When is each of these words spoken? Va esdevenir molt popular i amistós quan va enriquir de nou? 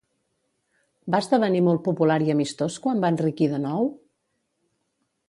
Va 1.15 1.19
esdevenir 1.23 1.61
molt 1.67 1.83
popular 1.89 2.17
i 2.29 2.33
amistós 2.37 2.79
quan 2.87 3.05
va 3.05 3.15
enriquir 3.17 3.51
de 3.55 3.61
nou? 3.67 3.87